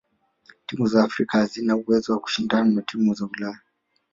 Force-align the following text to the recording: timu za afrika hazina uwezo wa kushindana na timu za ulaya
timu 0.65 0.87
za 0.87 1.03
afrika 1.03 1.37
hazina 1.37 1.75
uwezo 1.75 2.13
wa 2.13 2.19
kushindana 2.19 2.69
na 2.71 2.81
timu 2.81 3.13
za 3.13 3.25
ulaya 3.25 3.59